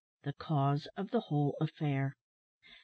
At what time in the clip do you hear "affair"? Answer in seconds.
1.61-2.15